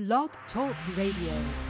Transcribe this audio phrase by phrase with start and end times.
[0.00, 1.69] Blog Talk Radio.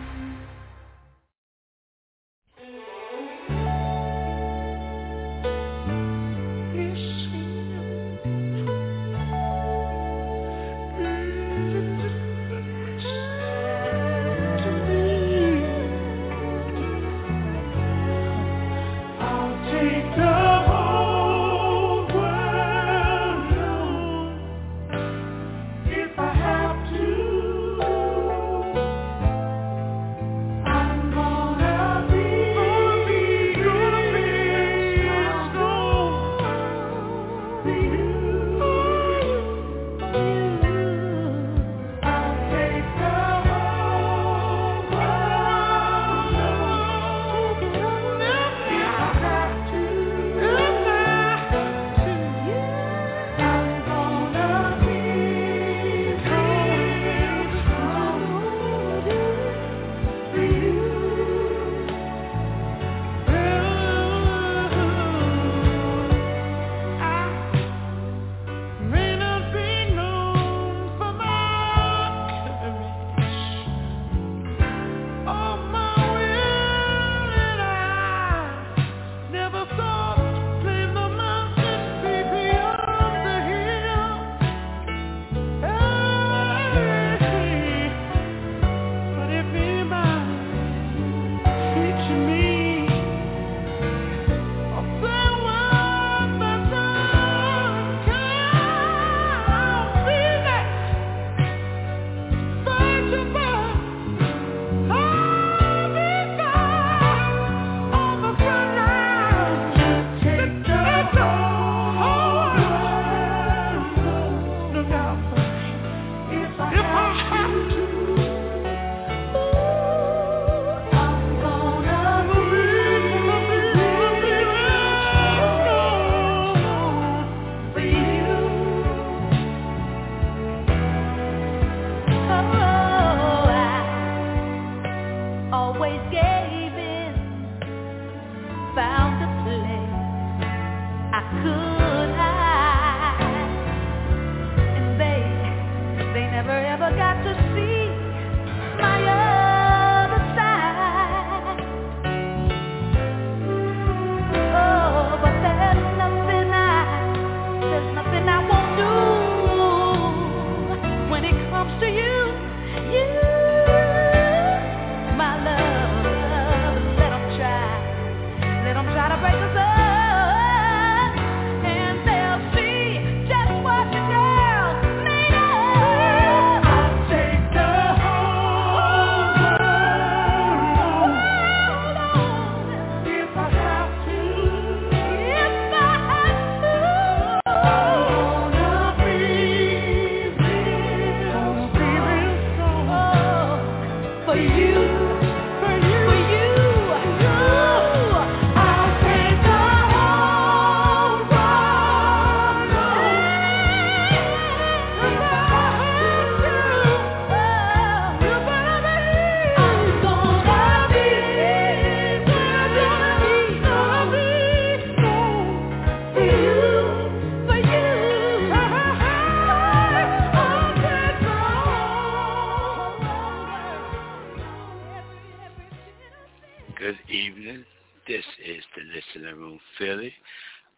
[226.80, 227.66] Good evening.
[228.08, 230.14] This is the Listening Room Philly.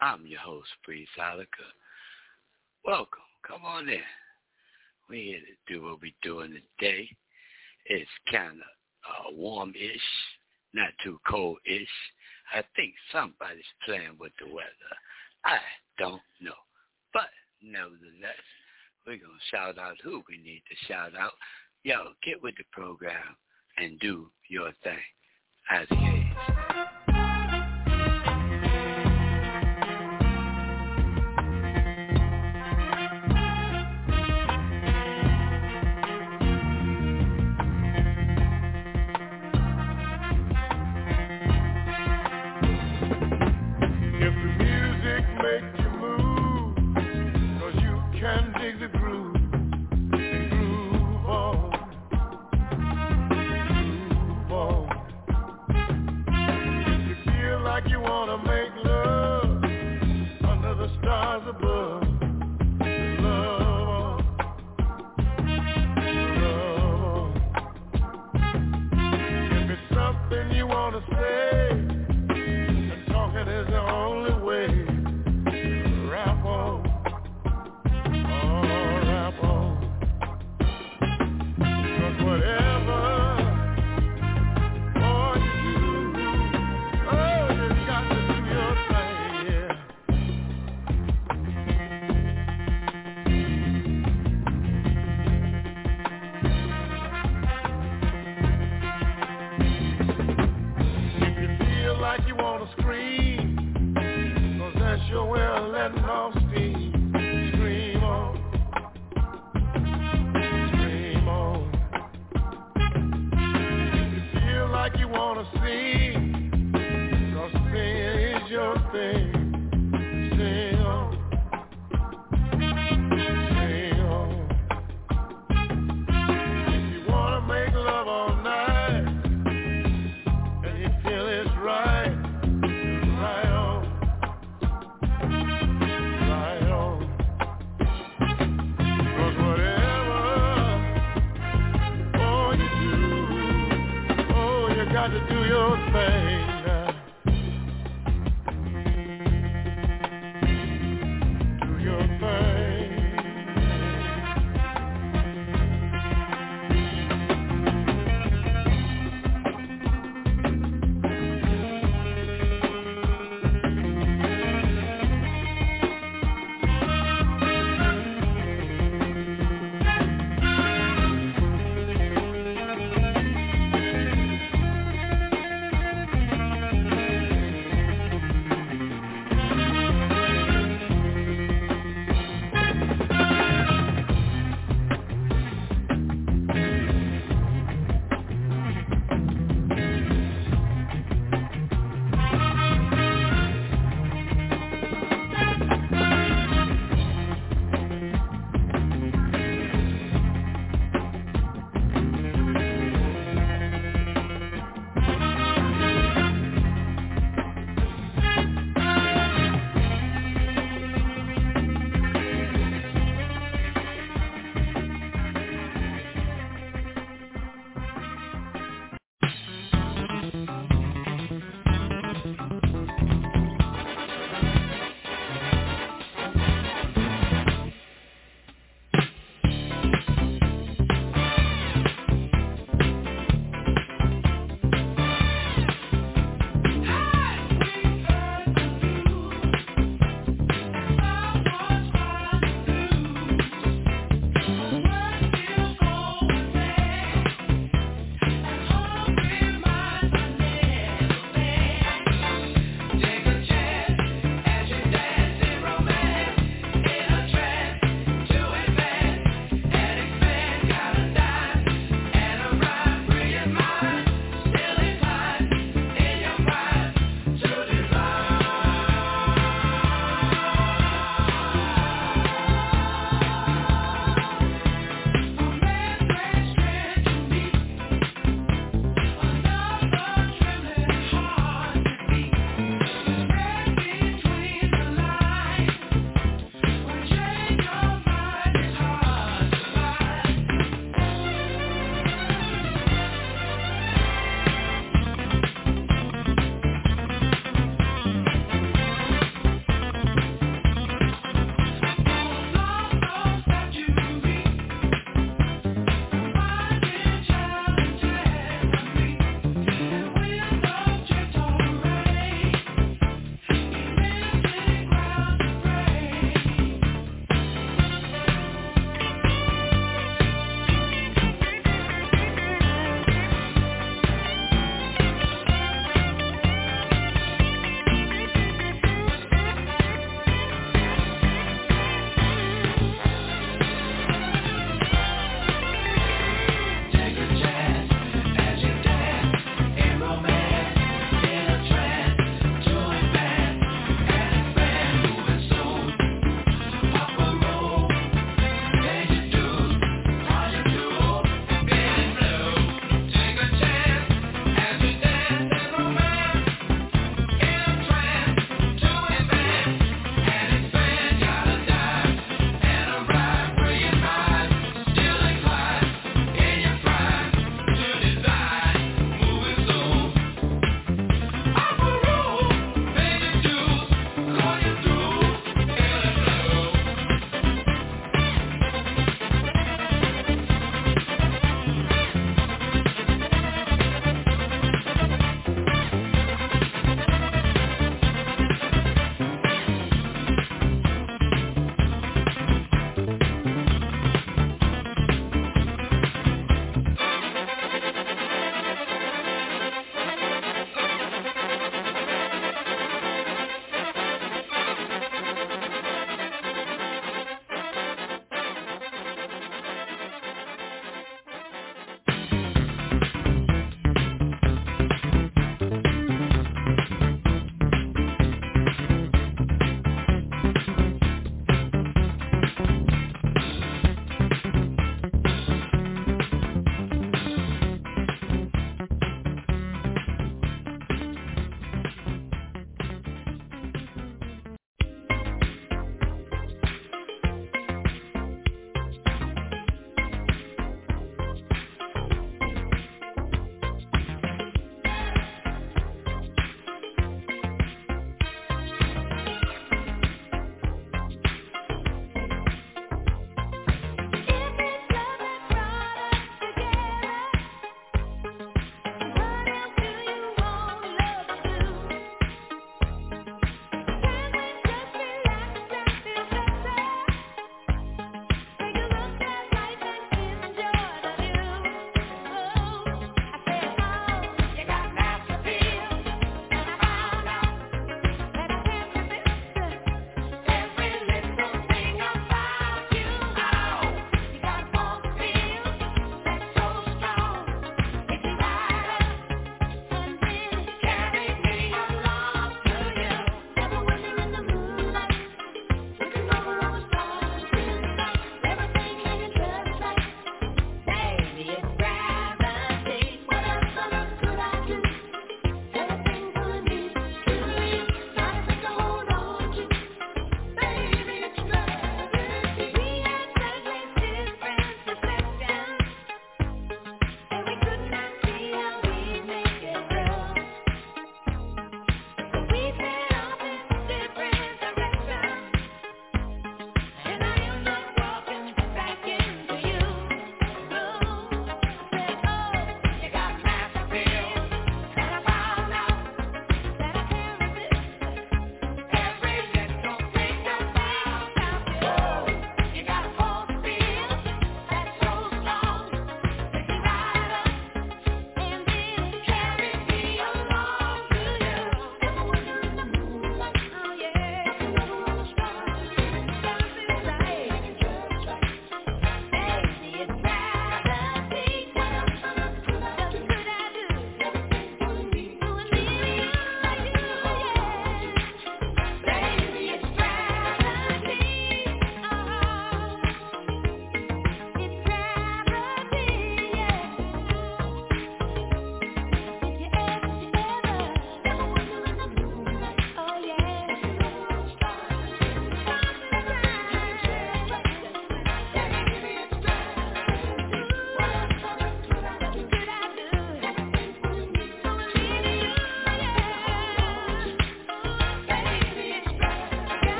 [0.00, 1.46] I'm your host, Priest Ilika.
[2.84, 3.22] Welcome.
[3.46, 4.00] Come on in.
[5.08, 7.08] We're here to do what we're doing today.
[7.86, 10.08] It's kind of uh, warm-ish,
[10.74, 11.94] not too cold-ish.
[12.52, 14.94] I think somebody's playing with the weather.
[15.44, 15.58] I
[16.00, 16.58] don't know.
[17.12, 17.30] But
[17.62, 18.42] nevertheless,
[19.06, 21.34] we're going to shout out who we need to shout out.
[21.84, 23.36] Yo, get with the program
[23.78, 24.98] and do your thing
[25.70, 27.21] as he is.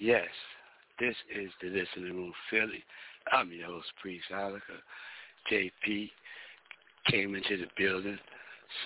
[0.00, 0.28] Yes,
[0.98, 2.82] this is the Listening Room Philly.
[3.30, 4.80] I'm your host, Priest Ilika.
[5.52, 6.10] JP
[7.06, 8.18] came into the building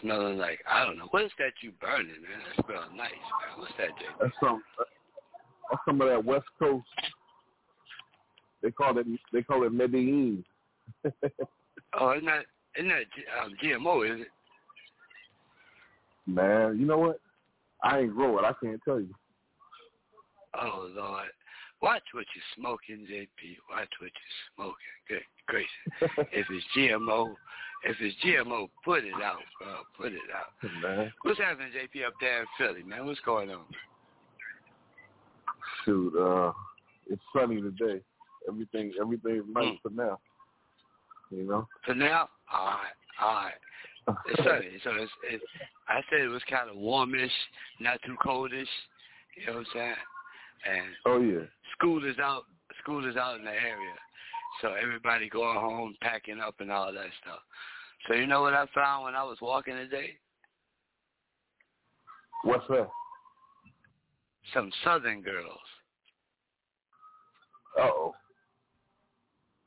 [0.00, 2.40] smelling like, I don't know, what is that you burning, man?
[2.56, 3.58] That smells nice, man.
[3.60, 4.22] What's that, JP?
[4.22, 4.62] That's some,
[5.70, 6.84] that's some of that West Coast.
[8.60, 10.44] They call it, they call it Medellin.
[11.04, 12.46] oh, isn't that,
[12.76, 13.04] isn't that
[13.40, 14.28] um, GMO, is it?
[16.26, 17.20] Man, you know what?
[17.84, 18.44] I ain't grow it.
[18.44, 19.14] I can't tell you.
[20.60, 21.28] Oh Lord,
[21.82, 23.58] watch what you're smoking, JP.
[23.70, 24.94] Watch what you're smoking.
[25.08, 26.28] Good gracious.
[26.32, 27.34] if it's GMO,
[27.84, 29.76] if it's GMO, put it out, bro.
[29.96, 30.70] Put it out.
[30.82, 31.12] Man.
[31.22, 33.06] What's happening, JP, up there in Philly, man?
[33.06, 33.64] What's going on?
[35.84, 36.52] Shoot, uh,
[37.10, 38.00] it's sunny today.
[38.48, 39.82] Everything, everything's nice mm.
[39.82, 40.18] for now.
[41.30, 41.68] You know.
[41.84, 43.54] For now, all right, all right.
[44.26, 45.44] It's sunny, so it's, it's.
[45.88, 47.32] I said it was kind of warmish,
[47.80, 48.66] not too coldish.
[49.36, 49.94] You know what I'm saying?
[50.66, 52.44] And oh yeah, school is out.
[52.82, 53.94] School is out in the area,
[54.60, 57.40] so everybody going home, packing up, and all that stuff.
[58.08, 60.10] So you know what I found when I was walking today?
[62.44, 62.88] What's that?
[64.52, 65.58] Some Southern girls.
[67.78, 68.14] Uh oh.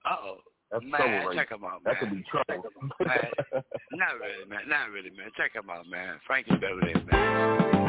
[0.06, 0.38] Uh oh.
[0.72, 1.36] That's man, right.
[1.36, 1.94] check them out, man.
[1.94, 2.70] That could be trouble.
[3.00, 3.18] man,
[3.94, 4.60] not really, man.
[4.68, 5.32] Not really, man.
[5.38, 6.16] Check them out, man.
[6.28, 7.87] Frankie Beverly, man.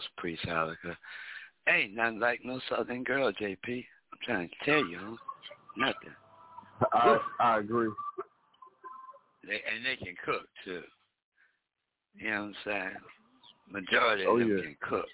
[0.00, 0.96] I'm your host, Priest Ilika.
[1.68, 3.58] Ain't nothing like no Southern girl, JP.
[3.68, 5.18] I'm trying to tell you,
[5.76, 6.14] nothing.
[6.92, 7.90] I I agree.
[9.46, 10.82] They, and they can cook too.
[12.14, 12.96] You know what I'm saying?
[13.70, 14.62] Majority of oh, them yeah.
[14.62, 15.06] can cook.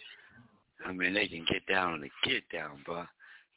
[0.87, 3.05] I mean, they can get down on the get down, bro.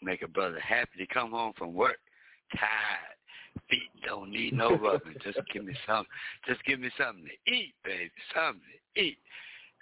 [0.01, 1.97] Make a brother happy to come home from work,
[2.55, 5.15] tired, feet don't need no rubbing.
[5.23, 6.05] Just give me something.
[6.47, 8.11] Just give me something to eat, baby.
[8.33, 8.61] Something
[8.95, 9.17] to eat.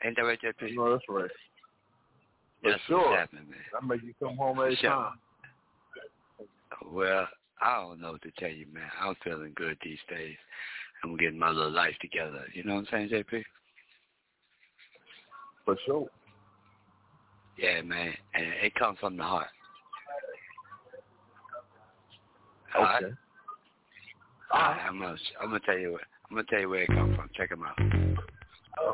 [0.04, 0.76] Ain't that right, JP?
[0.76, 1.30] No, that's right.
[2.62, 2.98] For That's sure.
[2.98, 3.60] what's happening, man.
[3.74, 4.90] That make you come home every sure.
[4.90, 5.20] time.
[6.92, 7.28] Well,
[7.62, 8.90] I don't know what to tell you, man.
[9.02, 10.36] I'm feeling good these days.
[11.04, 12.46] I'm getting my little life together.
[12.54, 13.44] You know what I'm saying, JP?
[15.66, 16.08] For sure.
[17.58, 18.14] Yeah, man.
[18.34, 19.48] And it comes from the heart.
[22.76, 23.12] Okay.
[24.52, 26.90] All right, I'm gonna I'm gonna tell you where I'm gonna tell you where it
[26.90, 27.30] comes from.
[27.36, 27.76] Check them out.
[28.72, 28.94] How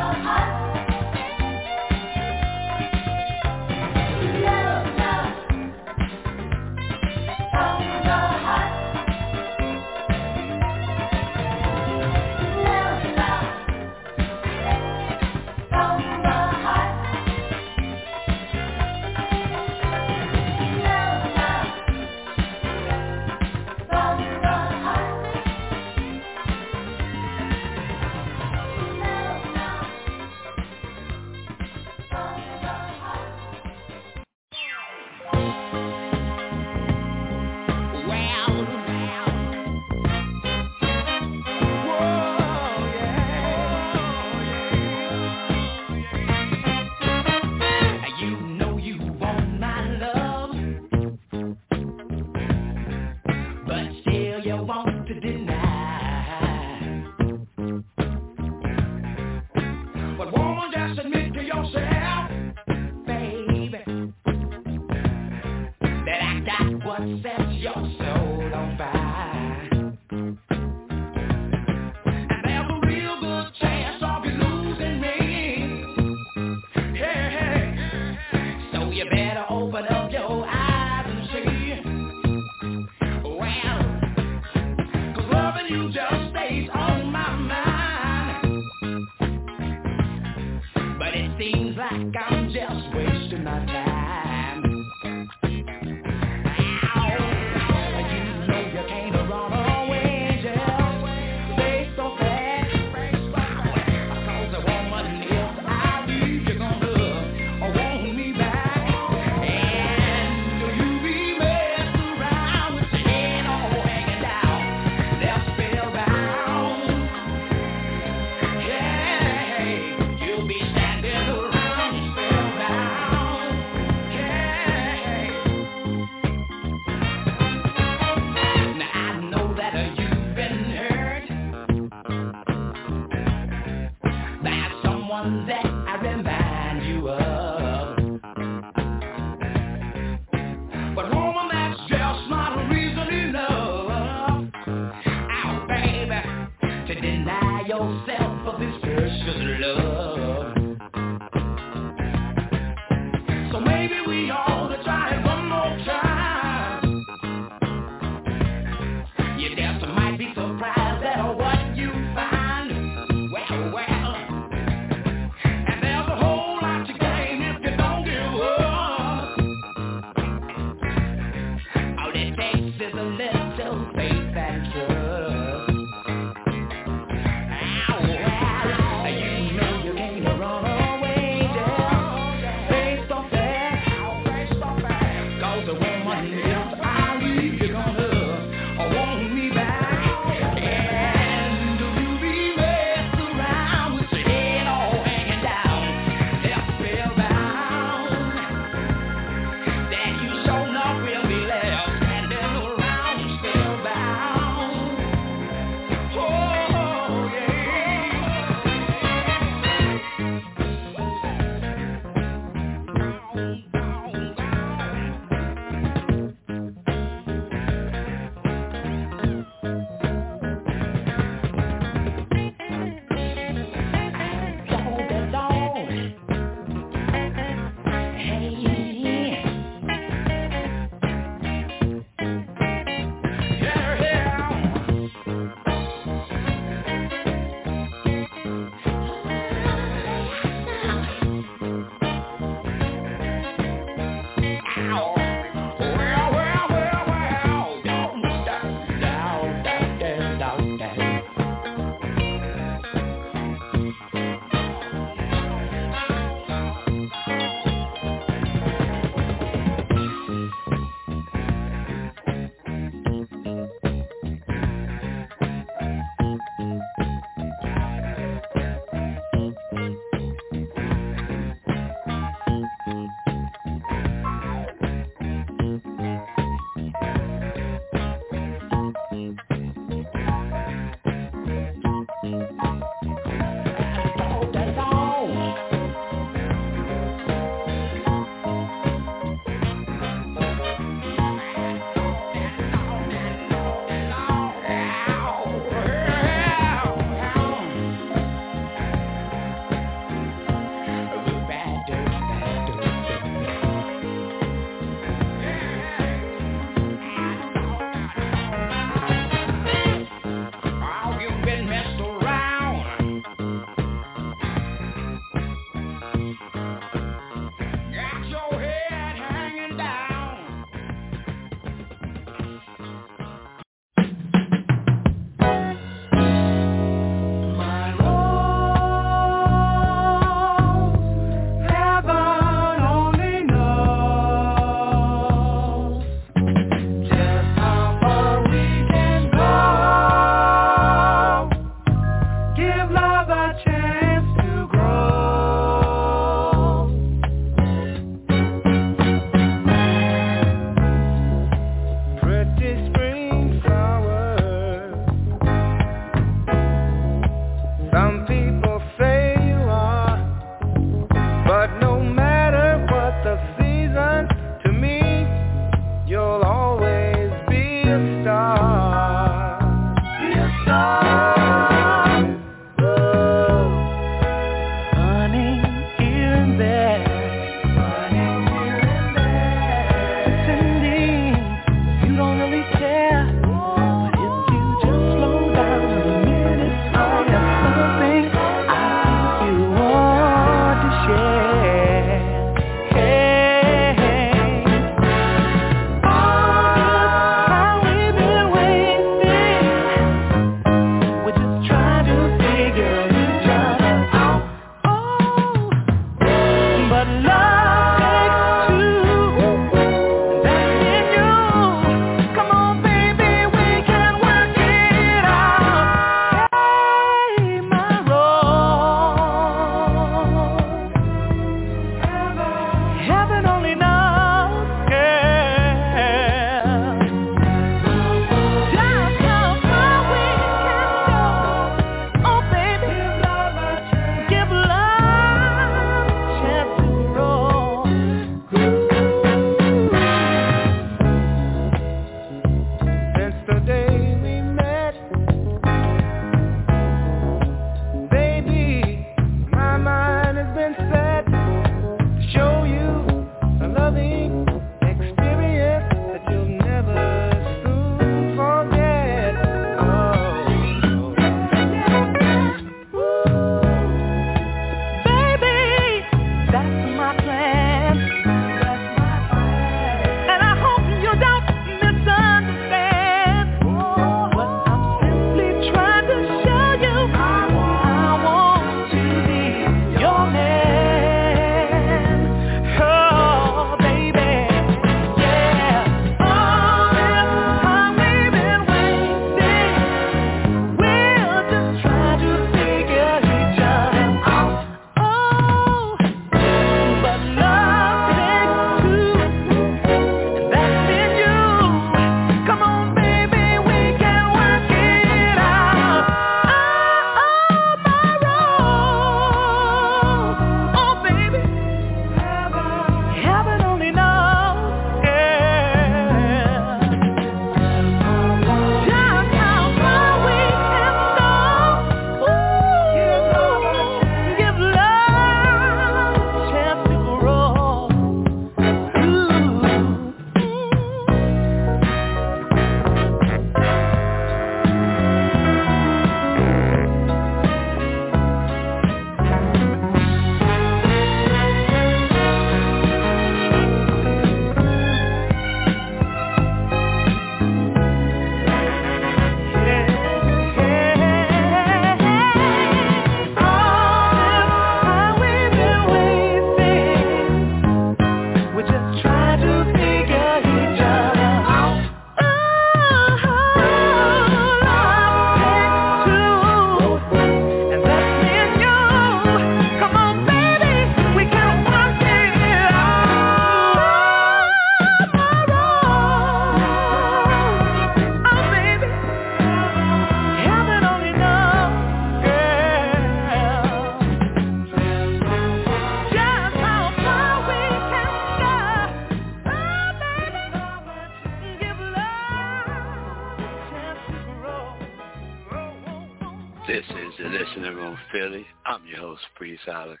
[599.66, 600.00] host,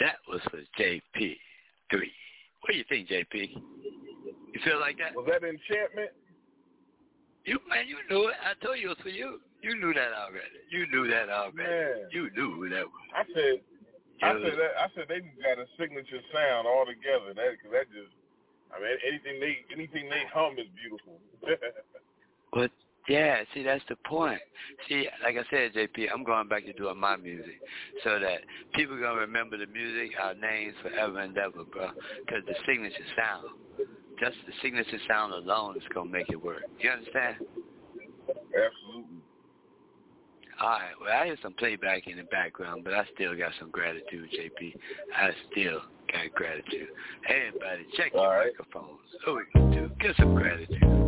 [0.00, 1.36] That was for JP3.
[1.90, 3.56] What do you think, JP?
[4.52, 5.14] You feel like that?
[5.14, 6.10] Was that enchantment?
[7.44, 8.36] You man, you knew it.
[8.44, 9.40] I told you it was for you.
[9.62, 10.60] You knew that already.
[10.70, 11.56] You knew that already.
[11.56, 12.08] Man.
[12.12, 13.04] You knew who that was.
[13.16, 13.60] I said,
[14.22, 17.32] I said, that, I said they got a signature sound all together.
[17.32, 18.12] That cause that just,
[18.68, 21.16] I mean, anything they anything they hum is beautiful.
[22.52, 22.70] but
[23.10, 24.40] yeah, see, that's the point.
[24.88, 27.60] See, like I said, JP, I'm going back to doing my music
[28.04, 28.38] so that
[28.72, 31.90] people are going to remember the music, our names forever and ever, bro,
[32.24, 33.48] because the signature sound,
[34.20, 36.62] just the signature sound alone is going to make it work.
[36.78, 37.36] You understand?
[38.28, 39.18] Absolutely.
[40.60, 40.94] All right.
[41.00, 44.76] Well, I hear some playback in the background, but I still got some gratitude, JP.
[45.16, 45.80] I still
[46.12, 46.88] got gratitude.
[47.26, 48.52] Hey, everybody, check your right.
[48.56, 49.00] microphones.
[49.24, 49.90] So we can do.
[49.98, 50.99] Get some gratitude.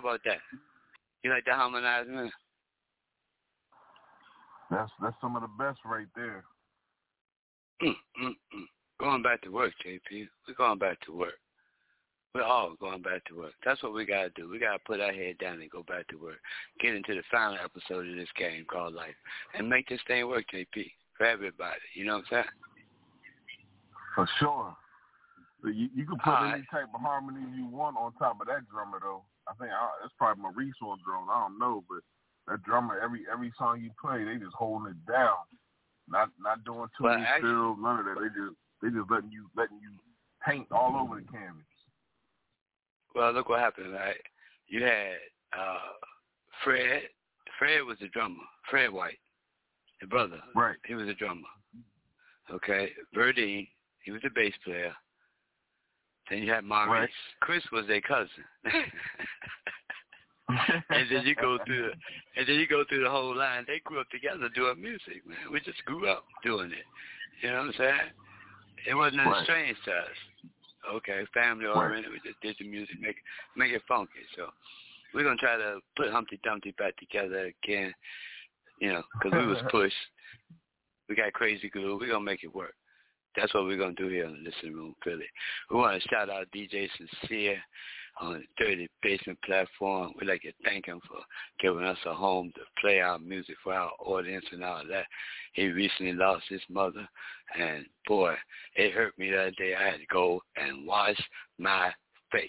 [0.00, 0.38] How about that?
[1.24, 2.30] You like that harmonizing?
[4.70, 6.44] That's that's some of the best right there.
[7.82, 8.64] Mm, mm, mm.
[9.00, 10.28] Going back to work, JP.
[10.46, 11.38] We're going back to work.
[12.34, 13.54] We're all going back to work.
[13.64, 14.48] That's what we got to do.
[14.48, 16.38] We got to put our head down and go back to work.
[16.80, 19.14] Get into the final episode of this game called life
[19.54, 21.80] and make this thing work, JP, for everybody.
[21.94, 22.44] You know what I'm saying?
[24.14, 24.76] For sure.
[25.64, 26.64] You, you can put All any right.
[26.70, 29.22] type of harmony you want on top of that drummer, though.
[29.48, 31.28] I think I, that's probably my resource drum.
[31.30, 32.04] I don't know, but
[32.50, 35.36] that drummer, every every song you play, they just holding it down,
[36.08, 38.16] not not doing too many fills, none of that.
[38.20, 39.90] They just they just letting you letting you
[40.46, 41.64] paint all over the canvas.
[43.14, 44.20] Well, look what happened, right?
[44.68, 45.16] You had
[45.56, 45.96] uh
[46.64, 47.02] Fred.
[47.58, 48.44] Fred was the drummer.
[48.70, 49.18] Fred White,
[50.00, 50.40] the brother.
[50.54, 50.76] Right.
[50.86, 51.48] He was a drummer.
[52.52, 52.92] Okay.
[53.14, 53.68] Verdine,
[54.04, 54.94] he was a bass player.
[56.30, 56.90] Then you had Maurice.
[56.90, 57.08] Right.
[57.40, 58.44] Chris was their cousin.
[60.48, 61.90] and then you go through,
[62.36, 63.64] and then you go through the whole line.
[63.66, 65.36] They grew up together doing music, man.
[65.52, 66.84] We just grew up doing it.
[67.42, 68.10] You know what I'm saying?
[68.88, 69.44] It wasn't right.
[69.44, 70.16] strange to us.
[70.94, 72.10] Okay, family oriented.
[72.12, 72.20] Right.
[72.24, 73.16] We just did the music, make
[73.56, 74.24] make it funky.
[74.36, 74.46] So
[75.12, 77.92] we're gonna try to put Humpty Dumpty back together again.
[78.80, 79.94] You know, because we was pushed.
[81.08, 81.98] We got crazy glue.
[82.00, 82.74] We're gonna make it work.
[83.36, 85.26] That's what we're going to do here on the Listening Room Philly.
[85.70, 87.58] We want to shout out DJ Sincere
[88.20, 90.12] on the Dirty Basement platform.
[90.18, 91.18] We'd like to thank him for
[91.60, 95.06] giving us a home to play our music for our audience and all that.
[95.52, 97.08] He recently lost his mother,
[97.58, 98.34] and boy,
[98.74, 99.74] it hurt me that day.
[99.74, 101.20] I had to go and wash
[101.58, 101.92] my
[102.32, 102.42] face.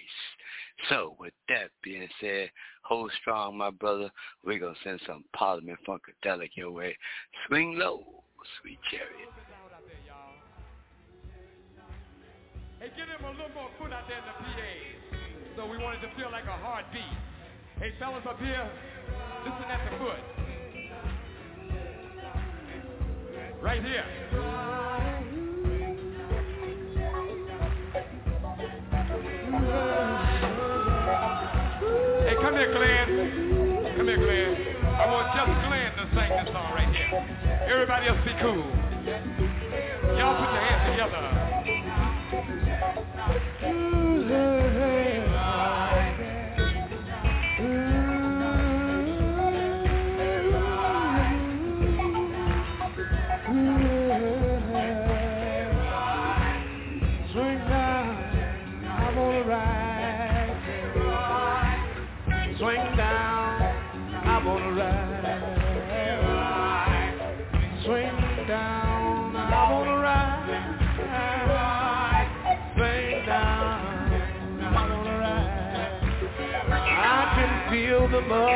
[0.89, 2.49] So with that being said,
[2.83, 4.09] hold strong, my brother.
[4.43, 6.97] We're going to send some Parliament Funkadelic your way.
[7.47, 8.23] Swing low,
[8.61, 9.29] sweet chariot.
[12.79, 14.71] Hey, give him a little more foot out there in the PA.
[15.57, 17.03] So we wanted to feel like a heartbeat.
[17.77, 18.71] Hey, fellas up here,
[19.43, 20.23] listen at the foot.
[23.61, 24.05] Right here.
[32.23, 33.93] Hey, come here, Glenn.
[33.97, 34.55] Come here, Glenn.
[34.87, 37.11] I want just Glenn to sing this song right here.
[37.69, 38.63] Everybody else be cool.
[40.15, 42.68] Y'all put your hands together.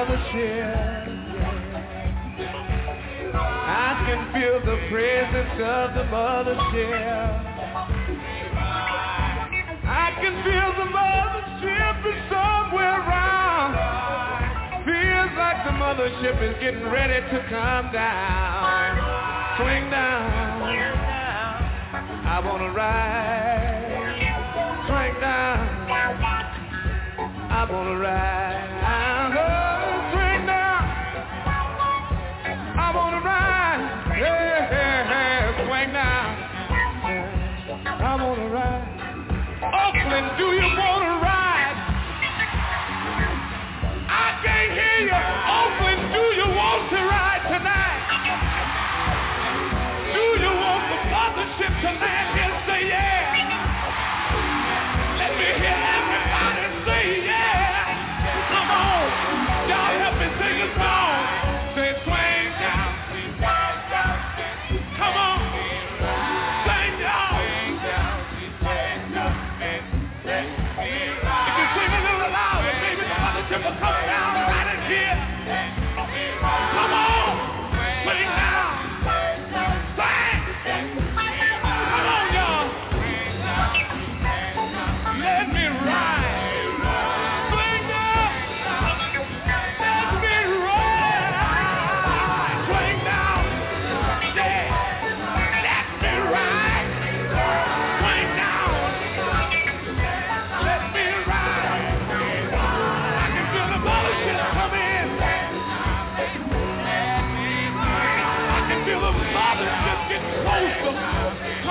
[0.06, 1.08] The mothership.
[3.36, 7.43] I can feel the presence of the mothership.
[9.86, 13.74] I can feel the mothership is somewhere around.
[14.86, 18.97] Feels like the mothership is getting ready to come down.
[19.58, 20.64] Swing down.
[22.26, 23.93] I wanna ride.
[24.88, 25.60] Swing down.
[27.49, 28.73] I wanna ride.
[40.14, 41.03] Do you want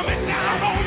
[0.03, 0.82] coming down on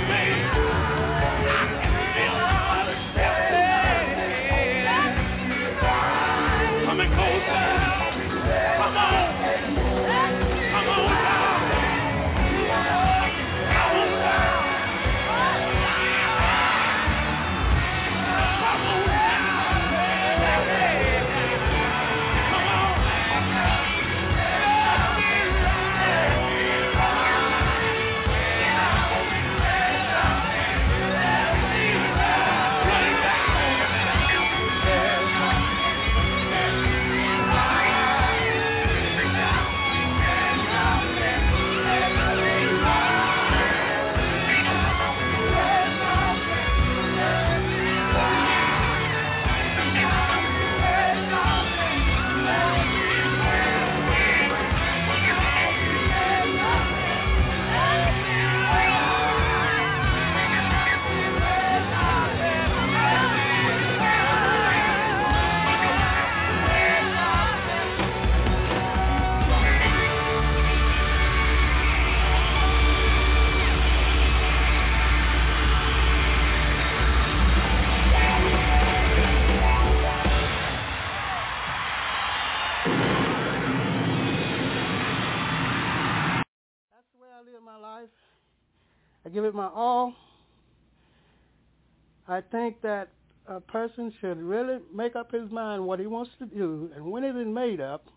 [92.36, 93.07] I think that
[93.47, 97.23] a person should really make up his mind what he wants to do, and when
[97.23, 98.07] it is made up,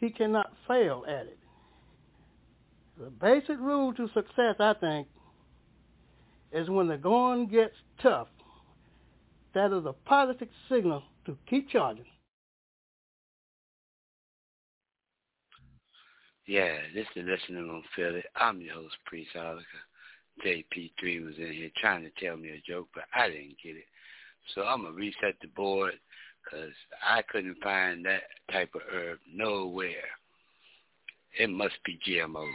[0.00, 1.38] he cannot fail at it.
[2.98, 5.06] The basic rule to success, I think,
[6.50, 8.26] is when the going gets tough.
[9.54, 12.06] That is a positive signal to keep charging.
[16.48, 18.24] Yeah, this is listening on Philly.
[18.34, 19.62] I'm your host, Priest Oliver.
[20.44, 23.84] JP3 was in here trying to tell me a joke, but I didn't get it.
[24.54, 25.94] So I'm going to reset the board
[26.42, 26.72] because
[27.06, 30.08] I couldn't find that type of herb nowhere.
[31.38, 32.46] It must be GMO.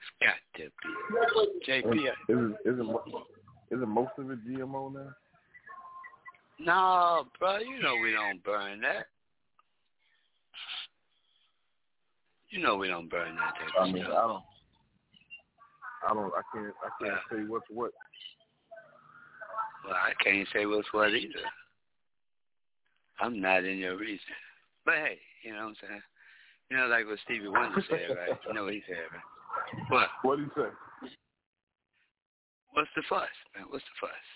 [0.00, 1.72] It's got to be.
[1.72, 1.94] JP.
[1.94, 5.10] Is, uh, is, is, it, is it most of it GMO now?
[6.58, 9.06] No, bro, you know we don't burn that.
[12.48, 14.14] You know we don't burn that type of I mean, stuff.
[14.16, 14.42] I don't.
[16.08, 16.32] I don't.
[16.34, 16.74] I can't.
[16.84, 17.92] I can't say what's what.
[19.84, 21.46] Well, I can't say what's what either.
[23.20, 24.34] I'm not in your reason.
[24.84, 26.02] But hey, you know what I'm saying?
[26.70, 28.38] You know, like what Stevie Wonder said, right?
[28.46, 29.90] You know what he said, right?
[29.90, 30.08] What?
[30.22, 30.68] What do you say?
[32.72, 33.66] What's the fuss, man?
[33.70, 34.26] What's the fuss?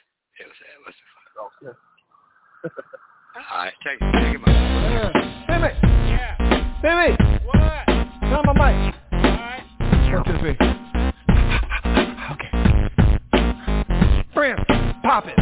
[0.41, 0.77] It was that.
[0.87, 1.75] What's the fuss?
[2.65, 2.81] Okay.
[3.51, 5.13] All right, take, check him out.
[5.47, 5.71] Timmy,
[6.11, 6.35] Yeah.
[6.83, 7.61] Timmy, What?
[8.27, 8.95] turn my mic.
[9.13, 9.63] All right.
[10.13, 10.90] One, two, three.
[14.41, 14.65] Friends,
[15.03, 15.35] pop it.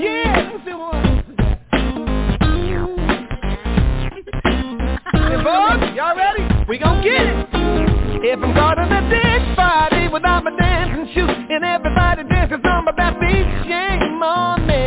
[0.00, 1.02] Yeah, let's do one.
[5.14, 6.44] Hey, boys, y'all ready?
[6.68, 7.48] We gon' get it.
[8.22, 12.84] If I'm caught in a dance party without my dancing shoes and everybody dances on
[12.84, 14.84] my back beat, shame on me.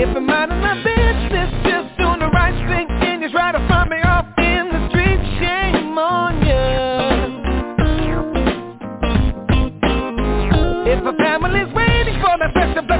[0.00, 0.95] If I'm out of my business,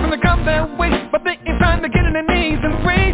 [0.09, 2.83] blessing to come their way, but they ain't trying to get in their knees and
[2.85, 3.06] pray,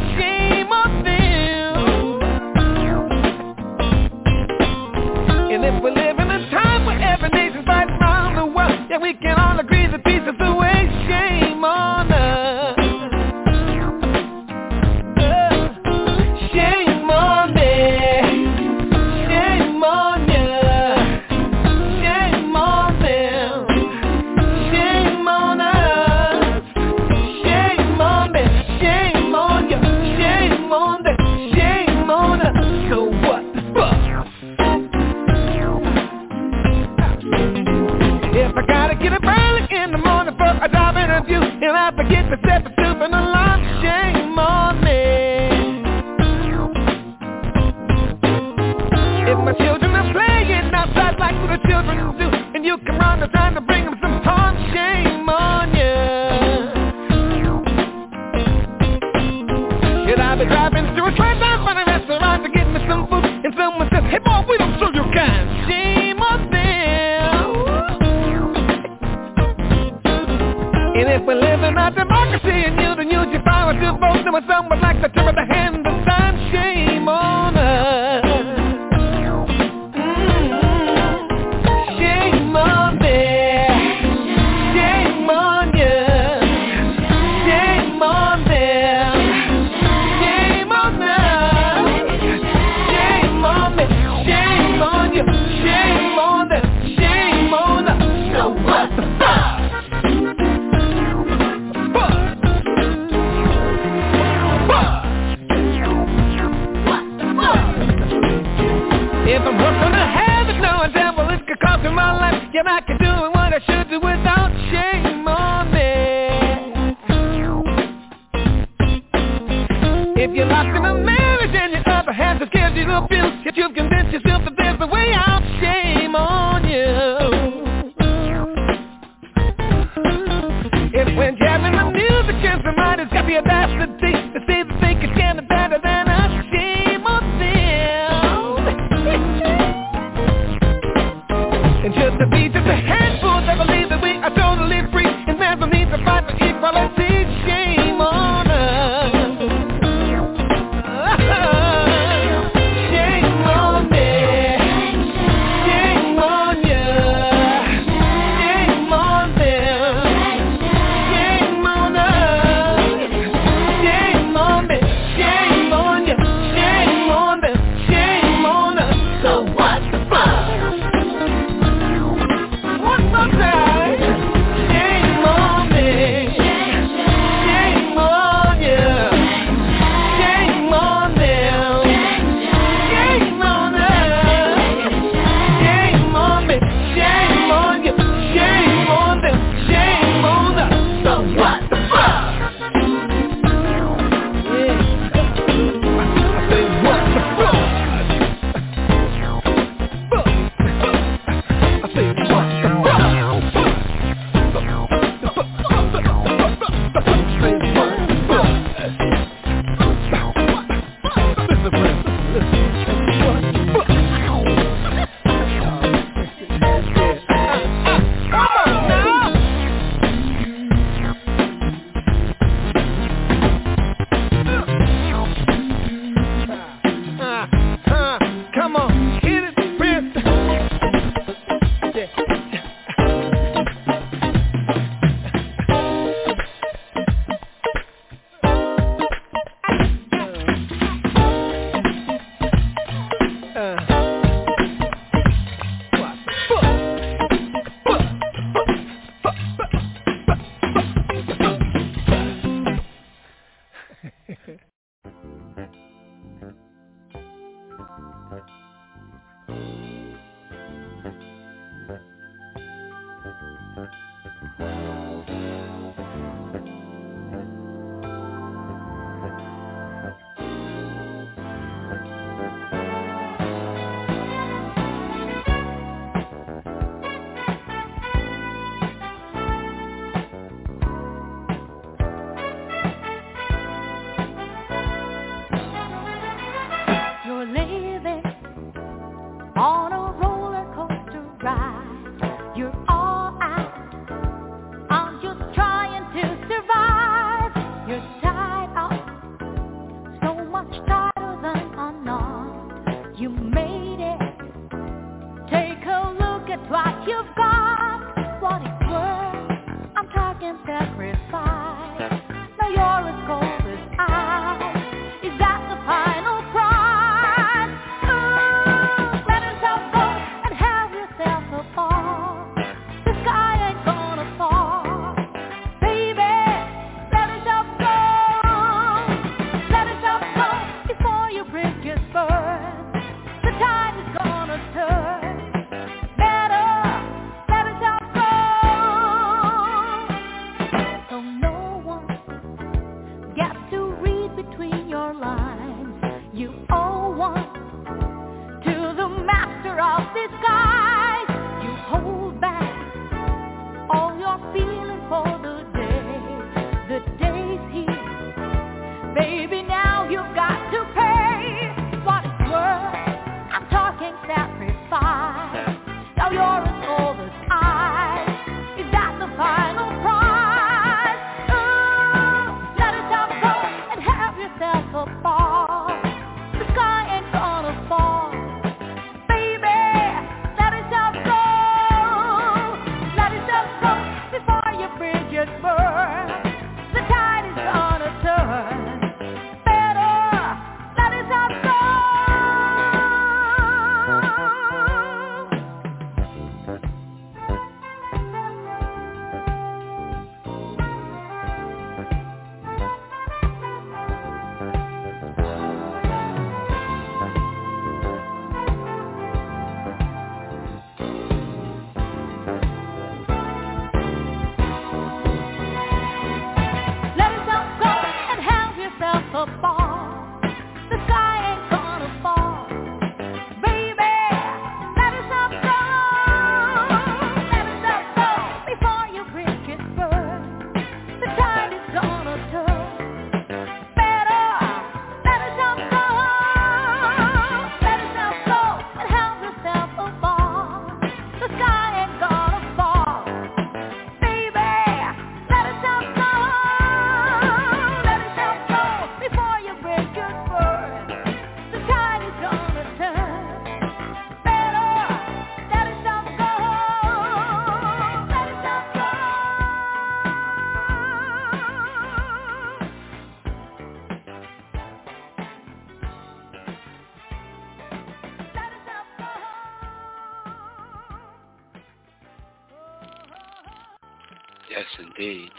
[72.40, 75.11] and you don't use your power to vote Then when someone like the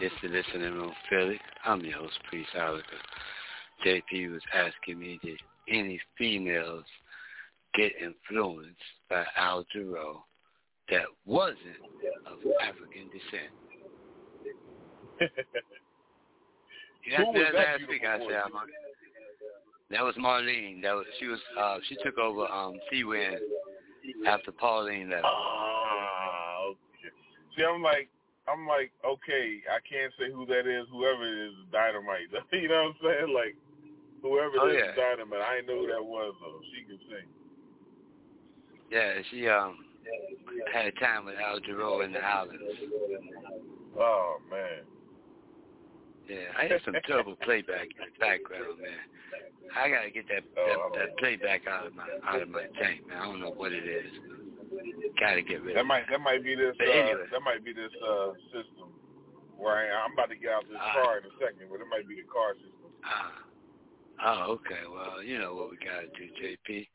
[0.04, 1.40] is the Listening Room Philly.
[1.64, 2.84] I'm your host, Priest Oliver.
[3.86, 5.40] JP was asking me did
[5.70, 6.84] any females
[7.74, 8.76] get influenced
[9.10, 10.24] by Al Jarreau
[10.90, 11.58] that wasn't
[12.28, 13.54] of African descent.
[17.06, 18.04] You Who was that last week.
[18.08, 18.42] I said.
[18.46, 18.52] I'm,
[19.92, 20.82] that was Marlene.
[20.82, 23.40] That was she was uh she took over um Seawind
[24.26, 25.26] after Pauline left.
[25.26, 26.78] Ah, okay.
[27.58, 28.08] See, I'm like,
[28.48, 30.86] I'm like, okay, I can't say who that is.
[30.92, 32.28] Whoever it is, dynamite.
[32.52, 33.32] you know what I'm saying?
[33.34, 33.56] Like,
[34.22, 34.96] whoever Oh, it is, yeah.
[35.00, 35.40] dynamite.
[35.42, 36.60] I didn't know who that was though.
[36.76, 37.28] She can sing.
[38.92, 39.80] Yeah, she um
[40.74, 42.62] had a time with Al Jarreau in the islands.
[43.98, 44.84] Oh man.
[46.28, 49.08] Yeah, I had some terrible playback in the background, man.
[49.76, 50.92] I gotta get that that, Oh.
[50.96, 53.18] that playback out of my out of my tank, man.
[53.18, 54.12] I don't know what it is.
[55.20, 57.26] Gotta get rid That of might that might be this uh, anyway.
[57.32, 58.90] that might be this uh system
[59.58, 60.10] where I am.
[60.10, 60.94] I'm about to get out this Ah.
[60.94, 62.92] car in a second, but it might be the car system.
[63.06, 63.34] Ah.
[64.26, 64.84] Oh, okay.
[64.92, 66.88] Well, you know what we gotta do, JP.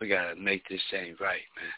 [0.00, 1.72] We gotta make this thing right, man.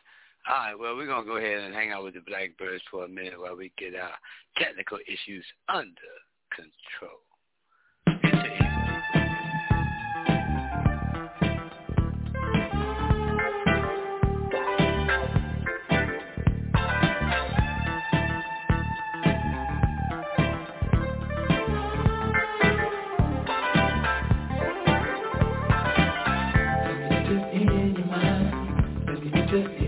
[0.49, 3.05] All right, well, we're going to go ahead and hang out with the Blackbyrds for
[3.05, 4.13] a minute while we get our
[4.57, 5.91] technical issues under
[6.57, 7.21] control.
[29.65, 29.88] with you.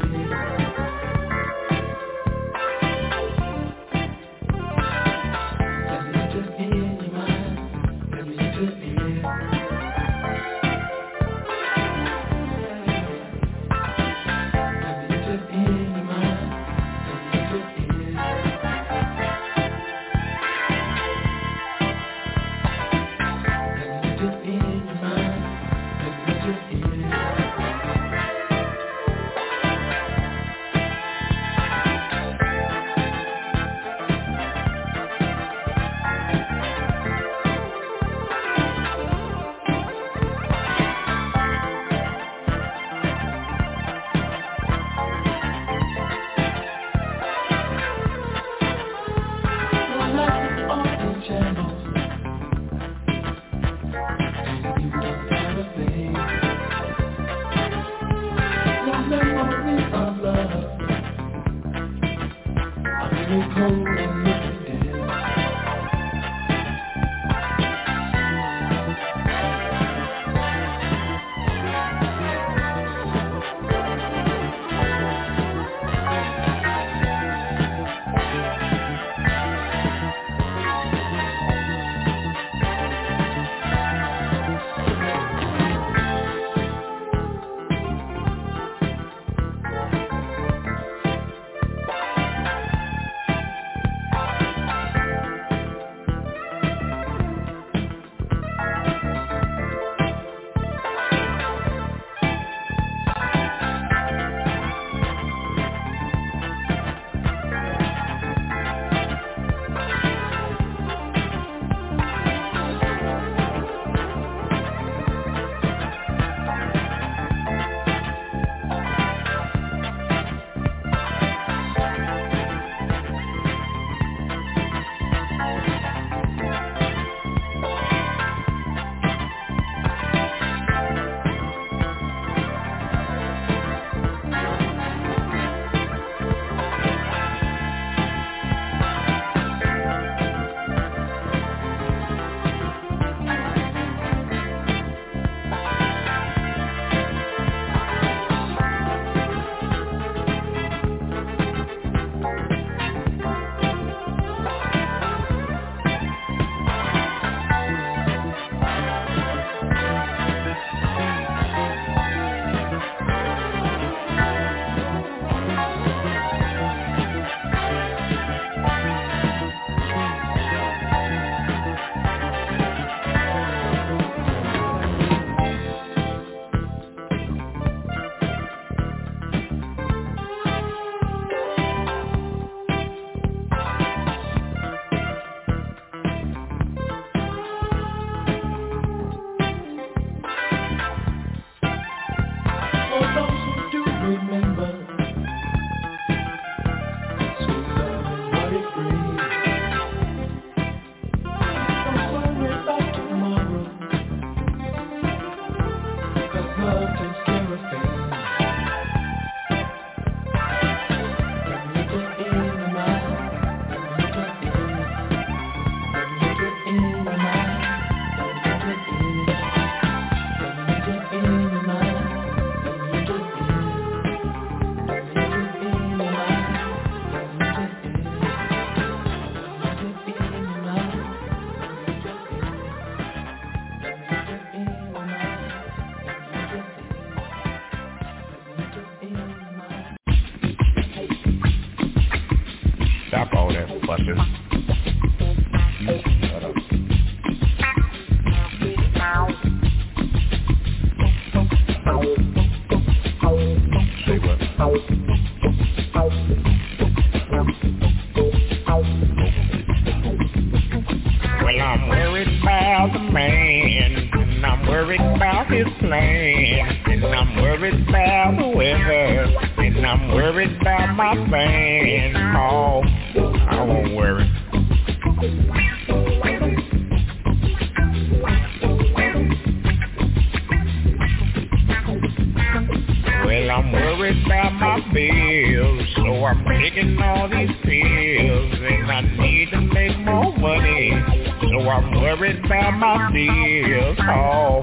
[284.26, 290.36] worried my bills So I'm taking all these pills And I need to make more
[290.36, 290.92] money.
[291.40, 293.98] So I'm worried about my bills.
[294.00, 294.62] Oh,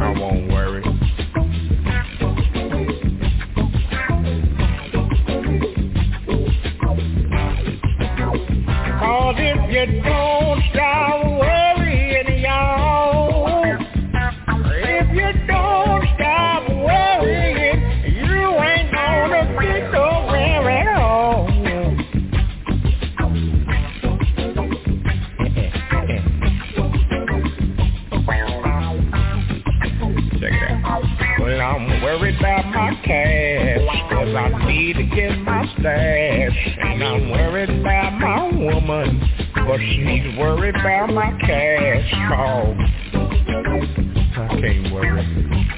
[0.00, 0.57] I won't worry
[38.88, 39.20] money,
[39.54, 42.74] but she's worried about my cash call.
[44.34, 45.68] I can't worry.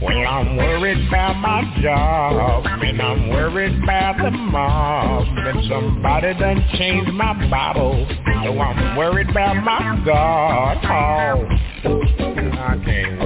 [0.00, 6.66] Well, I'm worried about my job and I'm worried about the mob and somebody done
[6.78, 8.06] changed my Bible
[8.44, 10.78] so I'm worried about my God.
[10.84, 13.25] Oh, I can't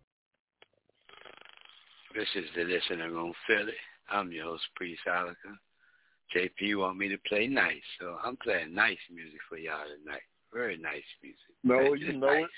[2.13, 3.73] This is the listening room, Philly.
[4.09, 5.55] I'm your host, Priest Ilika.
[6.35, 10.23] JP want me to play nice, so I'm playing nice music for y'all tonight.
[10.53, 11.39] Very nice music.
[11.63, 12.43] No, you know nice.
[12.43, 12.49] it.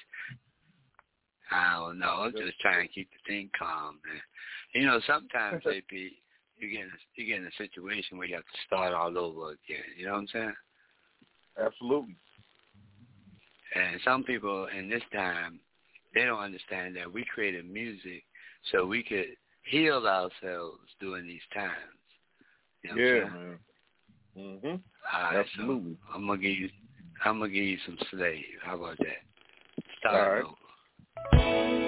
[1.52, 2.24] I don't know.
[2.24, 4.22] I'm just trying to keep the thing calm, man.
[4.74, 6.10] You know, sometimes JP,
[6.58, 9.16] you get in a, you get in a situation where you have to start all
[9.18, 9.86] over again.
[9.98, 10.54] You know what I'm saying?
[11.64, 12.16] Absolutely.
[13.76, 15.60] And some people in this time,
[16.16, 18.24] they don't understand that we created music
[18.72, 21.74] so we could heal ourselves during these times.
[22.84, 23.60] You know yeah, man.
[24.38, 24.82] Mhm.
[25.14, 25.98] All right, Absolutely.
[26.08, 26.70] So I'm gonna give you,
[27.24, 28.44] I'm gonna give you some slave.
[28.64, 29.22] How about that?
[30.00, 30.44] Start right.
[30.44, 31.83] over.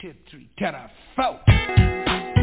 [0.00, 2.39] tip three, tera four.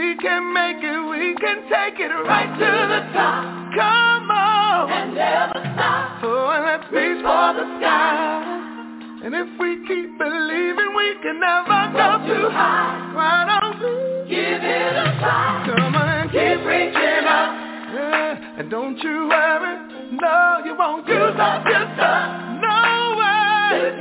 [0.00, 3.44] We can make it, we can take it right to the top.
[3.76, 6.24] Come on, and never stop.
[6.24, 9.20] Oh, and let's reach for the sky.
[9.24, 13.12] And if we keep believing, we can never go too high.
[13.12, 13.92] Why don't we
[14.32, 15.68] give it a try?
[15.68, 17.52] Come on and keep reaching up.
[17.92, 18.56] Yeah.
[18.56, 22.56] And don't you worry, no, you won't give up your stuff.
[22.56, 24.00] No way.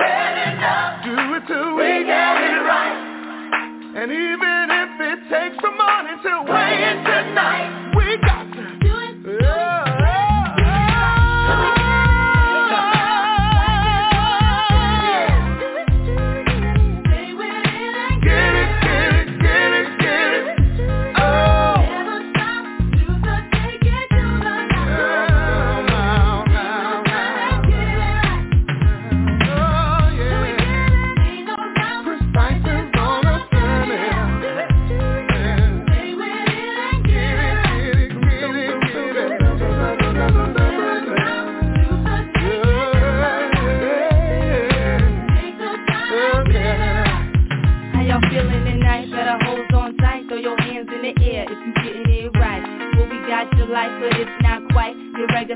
[1.03, 3.99] Do it till we, we get it right.
[3.99, 4.68] And even
[5.29, 7.78] Take some money to weigh it tonight.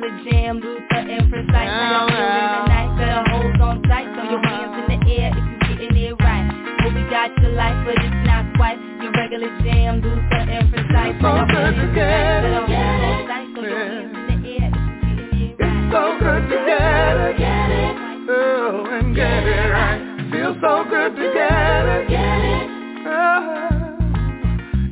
[0.04, 1.48] the jam, Luther and precise.
[1.48, 2.20] Now y'all uh-huh.
[2.20, 4.08] feeling the night, better hold on tight.
[4.14, 6.48] Throw your hands in the air if you're getting it right.
[6.84, 11.16] Hope you got your life, but it's not quite your regular jam, Luther and precise.
[11.24, 13.48] So y'all feeling the night, better hold on tight.
[13.56, 15.88] Throw your hands in the air if you getting it right.
[15.94, 17.96] So good together, get it.
[18.28, 20.04] Oh, and get it right.
[20.32, 22.68] Feel so good together, get it.
[23.08, 23.96] Oh,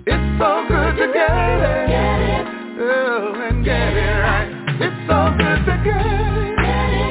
[0.07, 1.75] it's so good together.
[1.91, 2.47] Get it.
[2.79, 4.60] Oh, and get it right
[5.07, 7.10] so good to get.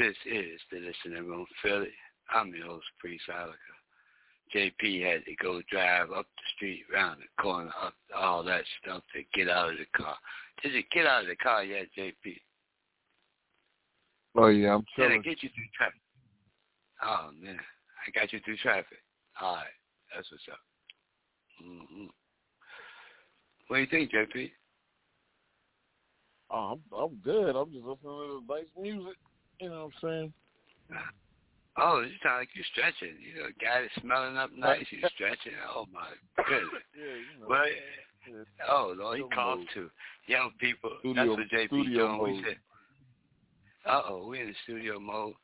[0.00, 1.92] This is the Listening Room Philly.
[2.34, 3.52] I'm your host, Priest Ilika.
[4.54, 9.02] JP had to go drive up the street, around the corner, up all that stuff
[9.14, 10.16] to get out of the car.
[10.62, 12.14] Did you get out of the car yet, JP?
[14.36, 16.00] Oh yeah, I'm Did I get you through traffic?
[17.02, 17.58] Oh man,
[18.06, 19.02] I got you through traffic.
[19.38, 19.66] All right,
[20.14, 20.60] that's what's up.
[21.62, 22.06] hmm
[23.68, 24.50] What do you think, JP?
[26.50, 27.54] Oh, I'm, I'm good.
[27.54, 29.16] I'm just listening to the nice music.
[29.60, 30.32] You know what I'm saying?
[31.78, 33.14] Oh, you sound like you're stretching.
[33.22, 35.52] You know, a guy that's smelling up nice, you're stretching.
[35.74, 36.08] Oh my
[36.44, 36.82] goodness.
[36.98, 37.46] Yeah, you know.
[37.48, 37.66] Well,
[38.28, 38.44] Yeah.
[38.68, 39.88] oh Lord, he coughed too.
[40.26, 42.22] Young people, Studio- that's what JP doing.
[42.22, 42.56] We said,
[43.86, 45.34] uh oh, we're in the studio mode.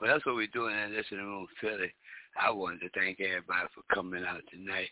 [0.00, 1.92] Well, that's what we're doing in listening room, Philly.
[2.40, 4.88] I wanted to thank everybody for coming out tonight.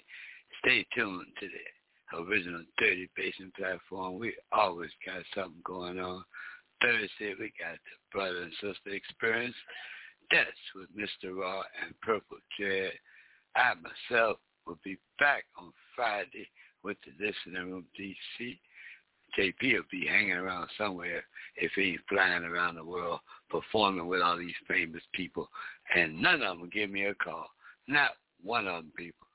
[0.65, 4.19] Stay tuned to the original Dirty Basement platform.
[4.19, 6.25] We always got something going on.
[6.83, 9.57] Thursday, we got the brother and sister experience.
[10.31, 11.37] That's with Mr.
[11.37, 12.93] Raw and Purple Dread.
[13.57, 16.49] I myself will be back on Friday
[16.83, 18.59] with the Listening Room DC.
[19.39, 21.25] JP will be hanging around somewhere
[21.57, 23.21] if he ain't flying around the world
[23.51, 25.49] performing with all these famous people.
[25.95, 27.47] And none of them will give me a call.
[27.89, 28.13] Not
[28.43, 29.27] one of them people.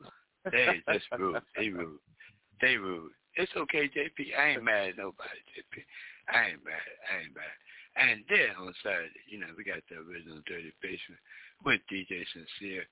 [0.51, 1.41] They just rude.
[1.57, 1.99] They rude.
[2.61, 3.11] They rude.
[3.35, 4.37] It's okay, JP.
[4.37, 5.83] I ain't mad at nobody, JP.
[6.33, 6.73] I ain't mad.
[7.13, 7.43] I ain't mad.
[7.99, 11.19] And then on Saturday, you know, we got the original Dirty Basement
[11.65, 12.87] with DJ Sincere.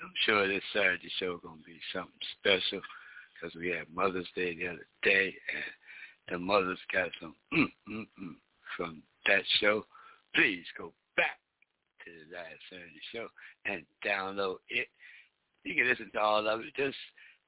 [0.00, 2.80] I'm sure this Saturday show going to be something special
[3.34, 5.64] because we had Mother's Day the other day, and
[6.28, 8.34] the mothers got some mm, mm, mm
[8.76, 9.84] from that show.
[10.34, 11.38] Please go back
[12.04, 13.26] to the last Saturday show
[13.64, 14.86] and download it.
[15.64, 16.74] You can listen to all of it.
[16.76, 16.96] Just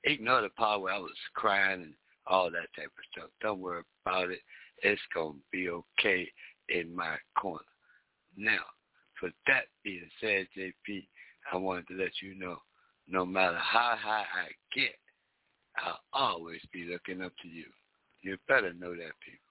[0.03, 1.95] ignore the part where I was crying and
[2.27, 3.31] all that type of stuff.
[3.41, 4.41] Don't worry about it.
[4.83, 6.29] It's going to be okay
[6.69, 7.61] in my corner.
[8.37, 8.63] Now,
[9.19, 11.07] for that being said, JP,
[11.53, 12.59] I wanted to let you know,
[13.09, 14.95] no matter how high I get,
[15.77, 17.65] I'll always be looking up to you.
[18.23, 19.49] You better know that, people.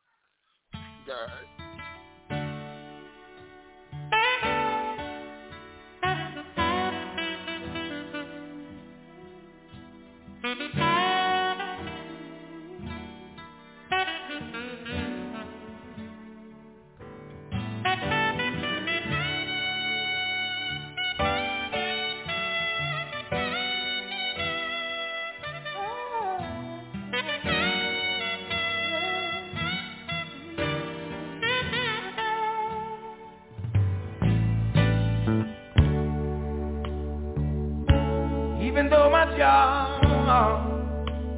[38.61, 40.01] Even though my job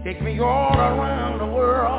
[0.04, 1.99] takes me all around the world.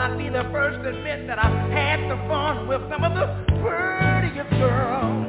[0.00, 3.26] I'd be the first to admit that I've had some fun with some of the
[3.60, 5.26] prettiest girls.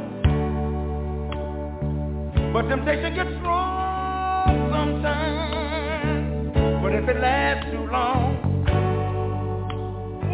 [2.54, 6.56] But temptation gets strong sometimes.
[6.82, 8.40] But if it lasts too long,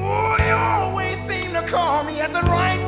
[0.06, 2.87] oh, you always seem to call me at the right